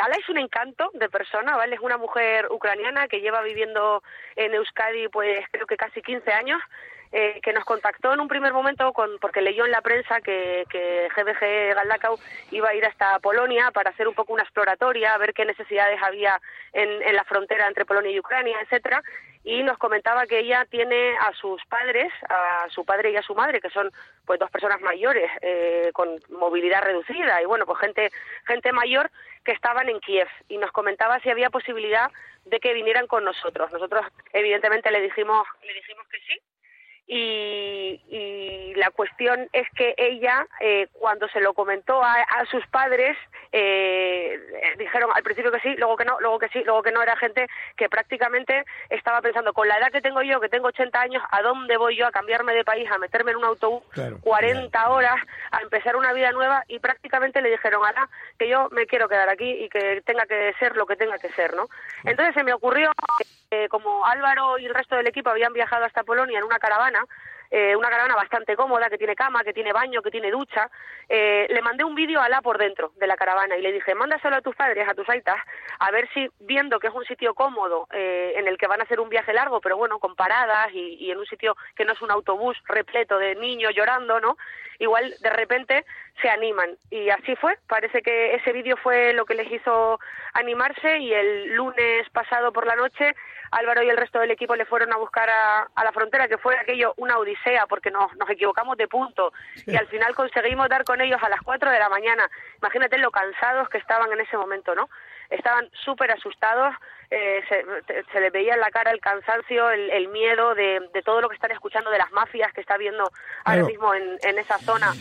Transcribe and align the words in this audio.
Ala 0.00 0.16
es 0.16 0.28
un 0.28 0.38
encanto 0.38 0.90
de 0.94 1.08
persona, 1.08 1.56
¿vale? 1.56 1.76
Es 1.76 1.80
una 1.80 1.98
mujer 1.98 2.48
ucraniana 2.50 3.08
que 3.08 3.20
lleva 3.20 3.42
viviendo 3.42 4.02
en 4.36 4.54
Euskadi, 4.54 5.08
pues 5.08 5.44
creo 5.50 5.66
que 5.66 5.76
casi 5.76 6.02
15 6.02 6.32
años, 6.32 6.60
eh, 7.12 7.40
que 7.42 7.52
nos 7.52 7.64
contactó 7.64 8.12
en 8.12 8.20
un 8.20 8.28
primer 8.28 8.52
momento 8.52 8.92
con, 8.92 9.18
porque 9.20 9.42
leyó 9.42 9.64
en 9.64 9.72
la 9.72 9.80
prensa 9.80 10.20
que, 10.20 10.64
que 10.70 11.08
GBG 11.16 11.74
Galdakau 11.74 12.16
iba 12.52 12.68
a 12.68 12.74
ir 12.74 12.84
hasta 12.84 13.18
Polonia 13.18 13.72
para 13.72 13.90
hacer 13.90 14.06
un 14.06 14.14
poco 14.14 14.32
una 14.32 14.44
exploratoria, 14.44 15.14
a 15.14 15.18
ver 15.18 15.34
qué 15.34 15.44
necesidades 15.44 16.00
había 16.02 16.40
en, 16.72 17.02
en 17.02 17.16
la 17.16 17.24
frontera 17.24 17.66
entre 17.66 17.84
Polonia 17.84 18.12
y 18.12 18.20
Ucrania, 18.20 18.58
etcétera, 18.62 19.02
y 19.42 19.62
nos 19.62 19.78
comentaba 19.78 20.26
que 20.26 20.40
ella 20.40 20.66
tiene 20.70 21.16
a 21.16 21.32
sus 21.32 21.64
padres, 21.66 22.12
a 22.28 22.68
su 22.70 22.84
padre 22.84 23.10
y 23.10 23.16
a 23.16 23.22
su 23.22 23.34
madre, 23.34 23.60
que 23.60 23.70
son 23.70 23.90
pues 24.26 24.38
dos 24.38 24.50
personas 24.50 24.80
mayores 24.80 25.30
eh, 25.40 25.90
con 25.94 26.20
movilidad 26.28 26.82
reducida 26.82 27.40
y 27.42 27.46
bueno, 27.46 27.64
pues 27.66 27.78
gente 27.78 28.10
gente 28.46 28.72
mayor 28.72 29.10
que 29.44 29.52
estaban 29.52 29.88
en 29.88 30.00
Kiev 30.00 30.28
y 30.48 30.58
nos 30.58 30.70
comentaba 30.72 31.20
si 31.20 31.30
había 31.30 31.50
posibilidad 31.50 32.10
de 32.44 32.60
que 32.60 32.74
vinieran 32.74 33.06
con 33.06 33.24
nosotros. 33.24 33.72
Nosotros 33.72 34.04
evidentemente 34.32 34.90
le 34.90 35.00
dijimos 35.00 35.46
le 35.62 35.74
dijimos 35.74 36.06
que 36.08 36.18
sí 36.20 36.40
y, 37.12 38.72
la 38.76 38.90
cuestión 38.92 39.48
es 39.52 39.68
que 39.76 39.94
ella, 39.98 40.46
eh, 40.60 40.86
cuando 40.92 41.28
se 41.28 41.40
lo 41.40 41.52
comentó 41.54 42.02
a, 42.02 42.14
a 42.14 42.46
sus 42.46 42.64
padres, 42.68 43.16
eh, 43.52 44.09
dijeron 44.78 45.10
al 45.14 45.22
principio 45.22 45.52
que 45.52 45.60
sí, 45.60 45.74
luego 45.76 45.96
que 45.96 46.04
no, 46.04 46.18
luego 46.20 46.38
que 46.38 46.48
sí, 46.48 46.62
luego 46.64 46.82
que 46.82 46.92
no, 46.92 47.02
era 47.02 47.16
gente 47.16 47.46
que 47.76 47.88
prácticamente 47.88 48.64
estaba 48.88 49.20
pensando, 49.20 49.52
con 49.52 49.68
la 49.68 49.76
edad 49.78 49.90
que 49.90 50.00
tengo 50.00 50.22
yo, 50.22 50.40
que 50.40 50.48
tengo 50.48 50.68
80 50.68 51.00
años, 51.00 51.22
¿a 51.30 51.42
dónde 51.42 51.76
voy 51.76 51.96
yo 51.96 52.06
a 52.06 52.12
cambiarme 52.12 52.54
de 52.54 52.64
país, 52.64 52.90
a 52.90 52.98
meterme 52.98 53.32
en 53.32 53.38
un 53.38 53.44
autobús 53.44 53.82
Claro, 53.90 54.18
40 54.22 54.70
claro. 54.70 54.94
horas, 54.94 55.16
a 55.50 55.60
empezar 55.62 55.96
una 55.96 56.12
vida 56.12 56.32
nueva? 56.32 56.64
Y 56.68 56.78
prácticamente 56.78 57.42
le 57.42 57.50
dijeron, 57.50 57.84
Ana, 57.84 58.08
que 58.38 58.48
yo 58.48 58.68
me 58.70 58.86
quiero 58.86 59.08
quedar 59.08 59.28
aquí 59.28 59.50
y 59.50 59.68
que 59.68 60.02
tenga 60.02 60.26
que 60.26 60.54
ser 60.58 60.76
lo 60.76 60.86
que 60.86 60.96
tenga 60.96 61.18
que 61.18 61.30
ser, 61.30 61.54
¿no? 61.54 61.66
Entonces 62.04 62.34
se 62.34 62.44
me 62.44 62.52
ocurrió 62.52 62.92
eh, 63.50 63.68
como 63.68 64.06
Álvaro 64.06 64.58
y 64.58 64.66
el 64.66 64.74
resto 64.74 64.96
del 64.96 65.06
equipo 65.06 65.30
habían 65.30 65.52
viajado 65.52 65.84
hasta 65.84 66.04
Polonia 66.04 66.38
en 66.38 66.44
una 66.44 66.58
caravana, 66.58 67.04
eh, 67.50 67.74
una 67.74 67.88
caravana 67.88 68.14
bastante 68.14 68.54
cómoda, 68.54 68.88
que 68.88 68.98
tiene 68.98 69.16
cama, 69.16 69.42
que 69.42 69.52
tiene 69.52 69.72
baño, 69.72 70.02
que 70.02 70.10
tiene 70.10 70.30
ducha, 70.30 70.70
eh, 71.08 71.48
le 71.50 71.62
mandé 71.62 71.82
un 71.82 71.96
vídeo 71.96 72.20
a 72.20 72.28
la 72.28 72.40
por 72.40 72.58
dentro 72.58 72.92
de 72.96 73.06
la 73.08 73.16
caravana 73.16 73.56
y 73.56 73.62
le 73.62 73.72
dije, 73.72 73.94
mándaselo 73.94 74.36
a 74.36 74.40
tus 74.40 74.54
padres, 74.54 74.88
a 74.88 74.94
tus 74.94 75.08
aitas, 75.08 75.36
a 75.80 75.90
ver 75.90 76.08
si 76.14 76.28
viendo 76.38 76.78
que 76.78 76.86
es 76.86 76.94
un 76.94 77.04
sitio 77.04 77.34
cómodo 77.34 77.88
eh, 77.92 78.34
en 78.36 78.46
el 78.46 78.56
que 78.56 78.68
van 78.68 78.80
a 78.80 78.84
hacer 78.84 79.00
un 79.00 79.08
viaje 79.08 79.32
largo, 79.32 79.60
pero 79.60 79.76
bueno, 79.76 79.98
con 79.98 80.14
paradas 80.14 80.68
y, 80.72 81.10
en 81.10 81.18
un 81.18 81.26
sitio 81.26 81.56
que 81.74 81.84
no 81.84 81.92
es 81.92 82.02
un 82.02 82.12
autobús 82.12 82.56
repleto 82.66 83.18
de 83.18 83.34
niños 83.34 83.74
llorando, 83.74 84.20
¿no? 84.20 84.36
Igual 84.78 85.12
de 85.20 85.30
repente 85.30 85.84
se 86.22 86.30
animan 86.30 86.76
y 86.90 87.10
así 87.10 87.34
fue. 87.36 87.58
Parece 87.66 88.00
que 88.00 88.34
ese 88.36 88.52
vídeo 88.52 88.76
fue 88.76 89.12
lo 89.12 89.26
que 89.26 89.34
les 89.34 89.50
hizo 89.50 89.98
animarse 90.32 90.98
y 90.98 91.12
el 91.12 91.54
lunes 91.54 92.08
pasado 92.10 92.52
por 92.52 92.66
la 92.66 92.76
noche 92.76 93.14
Álvaro 93.50 93.82
y 93.82 93.88
el 93.88 93.96
resto 93.96 94.20
del 94.20 94.30
equipo 94.30 94.54
le 94.54 94.64
fueron 94.64 94.92
a 94.92 94.96
buscar 94.96 95.28
a, 95.28 95.68
a 95.74 95.84
la 95.84 95.92
frontera, 95.92 96.28
que 96.28 96.38
fue 96.38 96.56
aquello 96.56 96.94
una 96.96 97.18
odisea 97.40 97.66
porque 97.66 97.90
nos, 97.90 98.14
nos 98.16 98.28
equivocamos 98.30 98.76
de 98.76 98.88
punto 98.88 99.32
y 99.66 99.76
al 99.76 99.86
final 99.88 100.14
conseguimos 100.14 100.68
dar 100.68 100.84
con 100.84 101.00
ellos 101.00 101.20
a 101.22 101.28
las 101.28 101.40
4 101.42 101.70
de 101.70 101.78
la 101.78 101.88
mañana. 101.88 102.28
Imagínate 102.58 102.98
lo 102.98 103.10
cansados 103.10 103.68
que 103.68 103.78
estaban 103.78 104.12
en 104.12 104.20
ese 104.20 104.36
momento, 104.36 104.74
¿no? 104.74 104.88
Estaban 105.30 105.68
súper 105.84 106.10
asustados, 106.10 106.74
eh, 107.10 107.42
se, 107.48 107.64
se 108.12 108.20
les 108.20 108.32
veía 108.32 108.54
en 108.54 108.60
la 108.60 108.70
cara 108.70 108.90
el 108.90 109.00
cansancio, 109.00 109.70
el, 109.70 109.90
el 109.90 110.08
miedo 110.08 110.54
de, 110.54 110.80
de 110.92 111.02
todo 111.02 111.20
lo 111.20 111.28
que 111.28 111.36
están 111.36 111.52
escuchando 111.52 111.90
de 111.90 111.98
las 111.98 112.10
mafias 112.12 112.52
que 112.52 112.60
está 112.60 112.76
viendo 112.76 113.10
ahora 113.44 113.62
mismo 113.68 113.94
en, 113.94 114.18
en 114.22 114.38
esa 114.38 114.58
zona, 114.58 114.92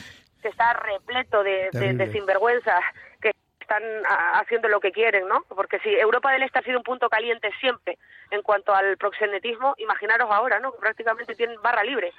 que 0.42 0.48
está 0.50 0.74
repleto 0.74 1.44
de, 1.44 1.70
de, 1.74 1.94
de 1.94 2.12
sinvergüenzas 2.12 2.80
que 3.22 3.32
están 3.60 3.84
a- 4.06 4.40
haciendo 4.40 4.68
lo 4.70 4.80
que 4.80 4.92
quieren, 4.92 5.28
¿no? 5.28 5.44
Porque 5.50 5.80
si 5.80 5.90
Europa 5.90 6.32
del 6.32 6.44
Este 6.44 6.60
ha 6.60 6.64
sido 6.64 6.78
un 6.78 6.84
punto 6.84 7.10
caliente 7.10 7.52
siempre 7.60 7.98
en 8.32 8.42
cuanto 8.42 8.74
al 8.74 8.98
proxenetismo, 8.98 9.74
imaginaros 9.78 10.30
ahora, 10.32 10.60
¿no? 10.60 10.72
Que 10.72 10.80
prácticamente 10.80 11.36
tienen 11.36 11.62
barra 11.62 11.84
libre. 11.84 12.12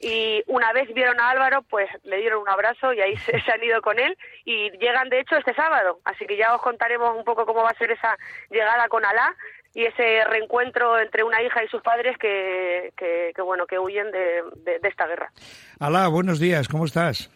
Y 0.00 0.42
una 0.48 0.72
vez 0.72 0.92
vieron 0.92 1.20
a 1.20 1.30
Álvaro, 1.30 1.62
pues 1.62 1.88
le 2.02 2.16
dieron 2.16 2.42
un 2.42 2.48
abrazo 2.48 2.92
y 2.92 3.00
ahí 3.00 3.16
se, 3.26 3.40
se 3.40 3.52
han 3.52 3.62
ido 3.62 3.80
con 3.82 3.98
él 4.00 4.16
y 4.44 4.70
llegan 4.78 5.08
de 5.08 5.20
hecho 5.20 5.36
este 5.36 5.54
sábado. 5.54 6.00
Así 6.04 6.26
que 6.26 6.36
ya 6.36 6.54
os 6.54 6.62
contaremos 6.62 7.16
un 7.16 7.24
poco 7.24 7.46
cómo 7.46 7.62
va 7.62 7.70
a 7.70 7.74
ser 7.78 7.90
esa 7.92 8.16
llegada 8.50 8.88
con 8.88 9.04
Alá 9.04 9.34
y 9.74 9.84
ese 9.84 10.24
reencuentro 10.24 10.98
entre 10.98 11.22
una 11.22 11.40
hija 11.40 11.62
y 11.64 11.68
sus 11.68 11.80
padres 11.82 12.18
que, 12.18 12.92
que, 12.96 13.32
que, 13.34 13.42
bueno, 13.42 13.66
que 13.66 13.78
huyen 13.78 14.10
de, 14.10 14.42
de- 14.56 14.78
de 14.80 14.88
esta 14.88 15.06
guerra. 15.06 15.30
Alá, 15.78 16.08
buenos 16.08 16.40
días, 16.40 16.66
¿cómo 16.68 16.84
estás? 16.84 17.30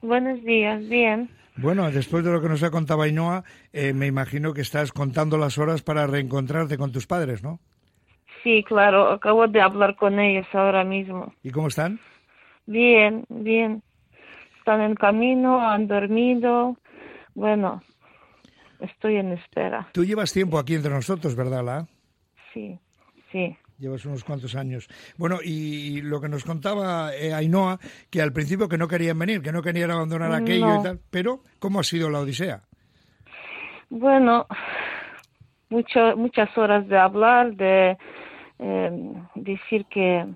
Buenos 0.00 0.42
días, 0.42 0.88
bien. 0.88 1.28
Bueno, 1.56 1.90
después 1.90 2.24
de 2.24 2.32
lo 2.32 2.40
que 2.40 2.48
nos 2.48 2.62
ha 2.62 2.70
contado 2.70 3.02
Ainhoa, 3.02 3.44
eh, 3.72 3.92
me 3.92 4.06
imagino 4.06 4.54
que 4.54 4.62
estás 4.62 4.92
contando 4.92 5.36
las 5.36 5.58
horas 5.58 5.82
para 5.82 6.06
reencontrarte 6.06 6.78
con 6.78 6.92
tus 6.92 7.06
padres, 7.06 7.42
¿no? 7.42 7.60
Sí, 8.42 8.64
claro, 8.64 9.10
acabo 9.10 9.46
de 9.46 9.60
hablar 9.60 9.94
con 9.96 10.18
ellos 10.18 10.46
ahora 10.52 10.82
mismo. 10.82 11.32
¿Y 11.42 11.50
cómo 11.50 11.68
están? 11.68 12.00
Bien, 12.66 13.24
bien. 13.28 13.82
Están 14.58 14.80
en 14.80 14.94
camino, 14.94 15.60
han 15.68 15.86
dormido. 15.86 16.76
Bueno, 17.34 17.82
estoy 18.80 19.16
en 19.16 19.32
espera. 19.32 19.88
Tú 19.92 20.04
llevas 20.04 20.32
tiempo 20.32 20.58
aquí 20.58 20.74
entre 20.74 20.92
nosotros, 20.92 21.36
¿verdad, 21.36 21.60
Alá? 21.60 21.86
Sí, 22.52 22.78
sí. 23.30 23.56
Llevas 23.78 24.04
unos 24.04 24.22
cuantos 24.22 24.54
años. 24.54 24.88
Bueno, 25.16 25.38
y 25.42 26.02
lo 26.02 26.20
que 26.20 26.28
nos 26.28 26.44
contaba 26.44 27.14
eh, 27.14 27.34
Ainhoa, 27.34 27.78
que 28.10 28.22
al 28.22 28.32
principio 28.32 28.68
que 28.68 28.78
no 28.78 28.86
querían 28.86 29.18
venir, 29.18 29.42
que 29.42 29.52
no 29.52 29.62
querían 29.62 29.90
abandonar 29.90 30.32
aquello 30.32 30.80
y 30.80 30.82
tal, 30.82 31.00
pero 31.10 31.40
¿cómo 31.58 31.80
ha 31.80 31.84
sido 31.84 32.08
la 32.08 32.20
odisea? 32.20 32.62
Bueno, 33.90 34.46
mucho, 35.68 36.16
muchas 36.16 36.56
horas 36.56 36.86
de 36.86 36.98
hablar, 36.98 37.54
de 37.56 37.96
eh, 38.58 39.12
decir 39.34 39.84
que 39.86 40.26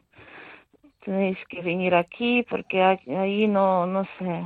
tenéis 1.05 1.39
que 1.49 1.63
venir 1.63 1.95
aquí 1.95 2.45
porque 2.51 2.83
ahí 2.83 3.47
no, 3.47 3.87
no 3.87 4.05
sé, 4.19 4.43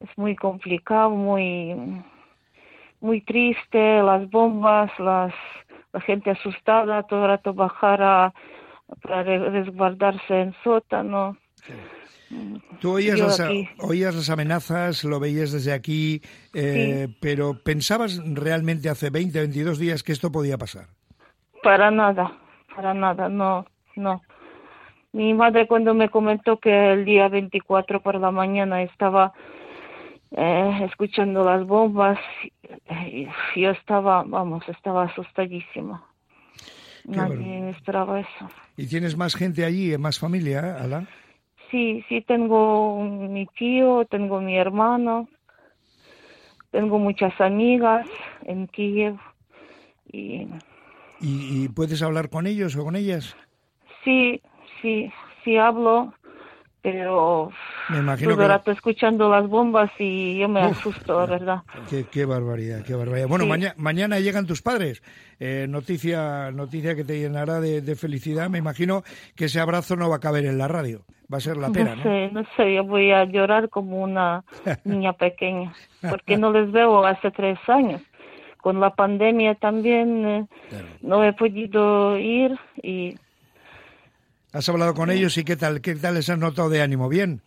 es 0.00 0.16
muy 0.16 0.36
complicado, 0.36 1.10
muy, 1.10 1.74
muy 3.00 3.20
triste, 3.22 4.02
las 4.02 4.30
bombas, 4.30 4.90
las, 4.98 5.34
la 5.94 6.00
gente 6.00 6.30
asustada, 6.30 7.04
todo 7.04 7.22
el 7.22 7.28
rato 7.28 7.54
bajar 7.54 8.02
a, 8.02 8.34
para 9.02 9.22
re- 9.22 9.48
resguardarse 9.50 10.40
en 10.42 10.54
sótano. 10.62 11.38
Tú 12.80 12.94
oías, 12.94 13.18
las, 13.18 13.40
oías 13.78 14.14
las 14.14 14.28
amenazas, 14.28 15.04
lo 15.04 15.20
veías 15.20 15.52
desde 15.52 15.72
aquí, 15.72 16.20
eh, 16.52 17.06
pero 17.20 17.54
¿pensabas 17.62 18.20
realmente 18.34 18.88
hace 18.90 19.08
20, 19.10 19.38
22 19.38 19.78
días 19.78 20.02
que 20.02 20.12
esto 20.12 20.32
podía 20.32 20.58
pasar? 20.58 20.86
Para 21.62 21.90
nada, 21.90 22.32
para 22.74 22.92
nada, 22.92 23.28
no, 23.28 23.64
no. 23.94 24.20
Mi 25.12 25.32
madre 25.32 25.68
cuando 25.68 25.94
me 25.94 26.08
comentó 26.08 26.58
que 26.58 26.92
el 26.92 27.04
día 27.04 27.28
24 27.28 28.02
por 28.02 28.16
la 28.16 28.32
mañana 28.32 28.82
estaba 28.82 29.32
eh, 30.36 30.86
escuchando 30.88 31.44
las 31.44 31.66
bombas, 31.66 32.18
yo 33.56 33.70
estaba, 33.70 34.24
vamos, 34.24 34.68
estaba 34.68 35.04
asustadísima. 35.04 36.04
Nadie 37.04 37.58
bueno. 37.58 37.68
esperaba 37.68 38.20
eso. 38.20 38.50
¿Y 38.76 38.86
tienes 38.86 39.16
más 39.16 39.34
gente 39.34 39.64
allí, 39.64 39.96
más 39.98 40.18
familia, 40.18 40.76
Alá? 40.76 41.06
Sí, 41.70 42.04
sí, 42.08 42.22
tengo 42.22 43.02
mi 43.02 43.46
tío, 43.58 44.04
tengo 44.06 44.40
mi 44.40 44.56
hermano, 44.56 45.28
tengo 46.70 46.98
muchas 46.98 47.38
amigas 47.40 48.06
en 48.44 48.66
Kiev 48.68 49.16
y 50.12 50.48
¿Y, 51.20 51.64
y 51.64 51.68
puedes 51.68 52.02
hablar 52.02 52.28
con 52.28 52.46
ellos 52.46 52.76
o 52.76 52.84
con 52.84 52.96
ellas? 52.96 53.36
Sí, 54.04 54.42
sí, 54.82 55.10
sí 55.42 55.56
hablo, 55.56 56.12
pero 56.82 57.50
Me 57.90 57.98
imagino 57.98 58.30
todo 58.30 58.40
el 58.42 58.46
que... 58.46 58.52
rato 58.54 58.70
escuchando 58.70 59.28
las 59.30 59.46
bombas 59.48 59.90
y 59.98 60.38
yo 60.38 60.48
me 60.48 60.66
Uf, 60.66 60.78
asusto, 60.78 61.20
la 61.20 61.26
verdad. 61.26 61.62
Qué, 61.90 62.04
qué 62.10 62.24
barbaridad, 62.24 62.82
qué 62.82 62.94
barbaridad. 62.94 63.28
Bueno, 63.28 63.44
Sí. 63.44 63.50
maña- 63.50 63.74
mañana 63.76 64.20
llegan 64.20 64.46
tus 64.46 64.62
padres. 64.62 65.02
Eh, 65.38 65.66
noticia, 65.68 66.50
noticia 66.50 66.94
que 66.94 67.04
te 67.04 67.18
llenará 67.18 67.60
de, 67.60 67.80
de 67.82 67.96
felicidad. 67.96 68.48
Me 68.48 68.58
imagino 68.58 69.02
que 69.36 69.46
ese 69.46 69.60
abrazo 69.60 69.96
no 69.96 70.08
va 70.08 70.16
a 70.16 70.20
caber 70.20 70.46
en 70.46 70.56
la 70.58 70.68
radio. 70.68 71.02
Va 71.32 71.38
a 71.38 71.40
ser 71.40 71.56
la 71.56 71.70
pena, 71.70 71.96
no 71.96 72.02
sé, 72.02 72.30
no 72.32 72.44
sé, 72.56 72.74
yo 72.74 72.84
voy 72.84 73.10
a 73.10 73.24
llorar 73.24 73.68
como 73.70 74.02
una 74.02 74.44
niña 74.84 75.14
pequeña, 75.14 75.72
porque 76.08 76.36
no 76.36 76.52
les 76.52 76.70
veo 76.70 77.04
hace 77.06 77.30
tres 77.30 77.58
años. 77.66 78.02
Con 78.58 78.78
la 78.80 78.94
pandemia 78.94 79.54
también 79.56 80.24
eh, 80.26 80.46
Claro. 80.70 80.86
no 81.02 81.24
he 81.24 81.32
podido 81.32 82.18
ir 82.18 82.58
y 82.82 83.16
¿Has 84.52 84.68
hablado 84.68 84.94
con 84.94 85.10
ellos 85.10 85.36
y 85.38 85.44
qué 85.44 85.56
tal? 85.56 85.80
¿Qué 85.80 85.94
tal 85.96 86.14
les 86.14 86.28
has 86.30 86.38
notado 86.38 86.68
de 86.68 86.80
ánimo? 86.80 87.08
¿Bien? 87.08 87.40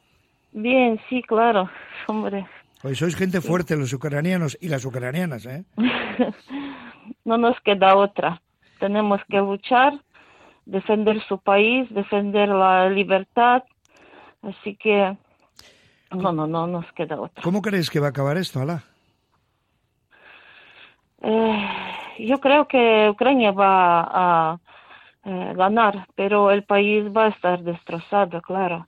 Bien, 0.61 0.99
sí, 1.09 1.21
claro, 1.21 1.69
hombre. 2.07 2.45
Hoy 2.83 2.95
sois 2.95 3.15
gente 3.15 3.41
fuerte, 3.41 3.75
los 3.75 3.93
ucranianos 3.93 4.57
y 4.61 4.69
las 4.69 4.85
ucranianas, 4.85 5.45
¿eh? 5.45 5.63
no 7.25 7.37
nos 7.37 7.59
queda 7.61 7.95
otra. 7.95 8.41
Tenemos 8.79 9.19
que 9.29 9.37
luchar, 9.37 9.93
defender 10.65 11.21
su 11.27 11.39
país, 11.39 11.87
defender 11.89 12.49
la 12.49 12.89
libertad. 12.89 13.63
Así 14.41 14.75
que 14.75 15.17
no, 16.11 16.31
no, 16.31 16.47
no 16.47 16.67
nos 16.67 16.85
queda 16.93 17.19
otra. 17.19 17.43
¿Cómo 17.43 17.61
crees 17.61 17.89
que 17.89 17.99
va 17.99 18.07
a 18.07 18.09
acabar 18.11 18.37
esto, 18.37 18.61
Alá? 18.61 18.83
Eh, 21.21 21.67
yo 22.19 22.39
creo 22.39 22.67
que 22.67 23.09
Ucrania 23.09 23.51
va 23.51 24.01
a 24.01 24.59
eh, 25.25 25.53
ganar, 25.55 26.07
pero 26.15 26.51
el 26.51 26.63
país 26.63 27.05
va 27.05 27.25
a 27.25 27.29
estar 27.29 27.63
destrozado, 27.63 28.41
claro. 28.41 28.87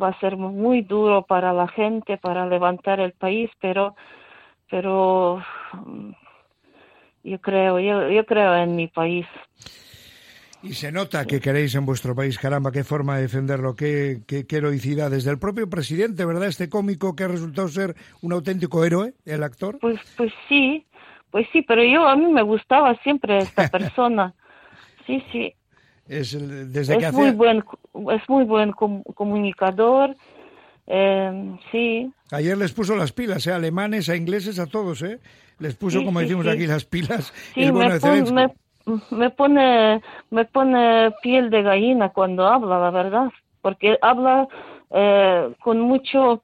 Va 0.00 0.08
a 0.08 0.20
ser 0.20 0.36
muy 0.36 0.82
duro 0.82 1.22
para 1.22 1.52
la 1.52 1.68
gente, 1.68 2.18
para 2.18 2.46
levantar 2.46 3.00
el 3.00 3.12
país, 3.12 3.50
pero, 3.60 3.94
pero 4.70 5.42
mm, 5.72 6.10
yo 7.24 7.40
creo, 7.40 7.80
yo, 7.80 8.10
yo 8.10 8.24
creo 8.26 8.54
en 8.56 8.76
mi 8.76 8.88
país. 8.88 9.26
Y 10.62 10.74
se 10.74 10.90
nota 10.90 11.24
que 11.26 11.40
queréis 11.40 11.74
en 11.74 11.86
vuestro 11.86 12.14
país, 12.14 12.38
caramba, 12.38 12.72
qué 12.72 12.82
forma 12.82 13.16
de 13.16 13.22
defenderlo, 13.22 13.76
qué, 13.76 14.22
qué, 14.26 14.46
qué, 14.46 14.56
heroicidad. 14.56 15.10
Desde 15.10 15.30
el 15.30 15.38
propio 15.38 15.70
presidente, 15.70 16.24
¿verdad? 16.24 16.48
Este 16.48 16.68
cómico 16.68 17.14
que 17.14 17.24
ha 17.24 17.28
resultado 17.28 17.68
ser 17.68 17.94
un 18.22 18.32
auténtico 18.32 18.84
héroe, 18.84 19.14
el 19.24 19.42
actor. 19.44 19.78
Pues, 19.80 20.00
pues 20.16 20.32
sí, 20.48 20.84
pues 21.30 21.46
sí, 21.52 21.62
pero 21.62 21.84
yo 21.84 22.08
a 22.08 22.16
mí 22.16 22.26
me 22.26 22.42
gustaba 22.42 22.96
siempre 23.02 23.38
esta 23.38 23.68
persona. 23.70 24.34
Sí, 25.06 25.22
sí. 25.30 25.54
Es, 26.08 26.32
desde 26.72 26.98
es 26.98 27.12
muy 27.12 27.30
buen, 27.32 27.64
es 28.12 28.28
muy 28.28 28.44
buen 28.44 28.72
comunicador. 28.72 30.14
Eh, 30.86 31.56
sí. 31.72 32.12
Ayer 32.30 32.56
les 32.56 32.72
puso 32.72 32.94
las 32.94 33.12
pilas, 33.12 33.46
¿eh? 33.46 33.52
alemanes, 33.52 34.08
a 34.08 34.16
ingleses, 34.16 34.58
a 34.60 34.66
todos, 34.66 35.02
¿eh? 35.02 35.18
Les 35.58 35.74
puso, 35.74 35.98
Sí, 36.00 36.04
como 36.04 36.20
sí, 36.20 36.26
decimos 36.26 36.46
sí. 36.46 36.52
aquí, 36.52 36.66
las 36.66 36.84
pilas. 36.84 37.32
Sí, 37.54 37.70
bueno 37.70 37.90
me, 37.94 38.00
pon- 38.00 38.34
me, 38.34 38.48
me 39.10 39.30
pone 39.30 40.00
me 40.30 40.44
pone 40.44 41.10
piel 41.22 41.50
de 41.50 41.62
gallina 41.62 42.10
cuando 42.10 42.46
habla, 42.46 42.78
la 42.78 42.90
verdad, 42.90 43.32
porque 43.62 43.98
habla 44.00 44.46
eh, 44.90 45.52
con 45.60 45.80
mucho 45.80 46.42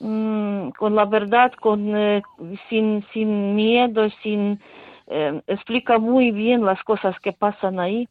mm, 0.00 0.70
con 0.70 0.96
la 0.96 1.04
verdad, 1.04 1.52
con 1.60 1.96
eh, 1.96 2.22
sin 2.68 3.04
sin 3.12 3.54
miedo, 3.54 4.08
sin 4.22 4.58
eh, 5.06 5.40
explica 5.46 5.98
muy 5.98 6.32
bien 6.32 6.64
las 6.64 6.82
cosas 6.82 7.14
que 7.20 7.32
pasan 7.32 7.78
ahí 7.78 8.08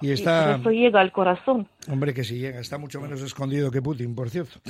y 0.00 0.12
está, 0.12 0.56
eso 0.60 0.70
llega 0.70 1.00
al 1.00 1.10
corazón. 1.10 1.68
hombre, 1.90 2.14
que 2.14 2.22
si 2.22 2.38
llega, 2.38 2.60
está 2.60 2.78
mucho 2.78 3.00
menos 3.00 3.20
escondido 3.20 3.70
que 3.70 3.82
Putin, 3.82 4.14
por 4.14 4.30
cierto. 4.30 4.60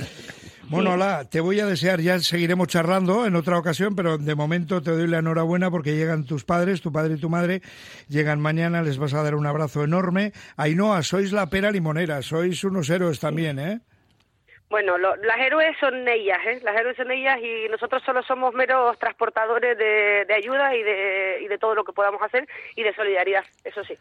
Bueno, 0.69 0.93
hola, 0.93 1.25
te 1.29 1.39
voy 1.39 1.59
a 1.59 1.65
desear, 1.65 1.99
ya 1.99 2.19
seguiremos 2.19 2.67
charlando 2.67 3.25
en 3.25 3.35
otra 3.35 3.57
ocasión, 3.57 3.95
pero 3.95 4.17
de 4.17 4.35
momento 4.35 4.81
te 4.81 4.91
doy 4.91 5.07
la 5.07 5.19
enhorabuena 5.19 5.69
porque 5.69 5.95
llegan 5.95 6.25
tus 6.25 6.45
padres, 6.45 6.81
tu 6.81 6.91
padre 6.91 7.15
y 7.15 7.19
tu 7.19 7.29
madre, 7.29 7.61
llegan 8.07 8.39
mañana, 8.39 8.81
les 8.81 8.97
vas 8.97 9.13
a 9.13 9.21
dar 9.23 9.35
un 9.35 9.45
abrazo 9.47 9.83
enorme. 9.83 10.31
Ainhoa, 10.57 11.01
sois 11.03 11.31
la 11.31 11.47
pera 11.49 11.71
limonera, 11.71 12.21
sois 12.21 12.63
unos 12.63 12.89
héroes 12.89 13.19
también, 13.19 13.59
¿eh? 13.59 13.79
Bueno, 14.69 14.99
lo- 14.99 15.15
las 15.15 15.39
héroes 15.39 15.75
son 15.79 16.07
ellas, 16.07 16.37
¿eh? 16.45 16.59
Las 16.63 16.79
héroes 16.79 16.95
son 16.95 17.09
ellas 17.11 17.39
y 17.41 17.67
nosotros 17.71 18.03
solo 18.05 18.21
somos 18.21 18.53
meros 18.53 18.99
transportadores 18.99 19.75
de, 19.75 20.25
de 20.27 20.33
ayuda 20.35 20.75
y 20.75 20.83
de, 20.83 21.39
y 21.43 21.47
de 21.47 21.57
todo 21.57 21.73
lo 21.73 21.83
que 21.83 21.93
podamos 21.93 22.21
hacer 22.21 22.47
y 22.75 22.83
de 22.83 22.93
solidaridad, 22.93 23.43
eso 23.63 23.83
sí. 23.83 23.97